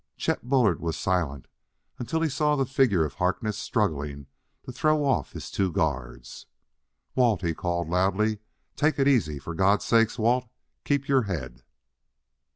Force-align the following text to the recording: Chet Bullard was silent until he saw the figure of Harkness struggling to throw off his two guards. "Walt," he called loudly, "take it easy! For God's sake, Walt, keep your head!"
Chet 0.17 0.41
Bullard 0.49 0.79
was 0.81 0.97
silent 0.97 1.47
until 1.99 2.21
he 2.21 2.27
saw 2.29 2.55
the 2.55 2.65
figure 2.65 3.05
of 3.05 3.13
Harkness 3.13 3.55
struggling 3.55 4.25
to 4.63 4.71
throw 4.71 5.05
off 5.05 5.33
his 5.33 5.51
two 5.51 5.71
guards. 5.71 6.47
"Walt," 7.13 7.41
he 7.43 7.53
called 7.53 7.87
loudly, 7.87 8.39
"take 8.75 8.97
it 8.97 9.07
easy! 9.07 9.37
For 9.37 9.53
God's 9.53 9.85
sake, 9.85 10.17
Walt, 10.17 10.49
keep 10.85 11.07
your 11.07 11.21
head!" 11.25 11.61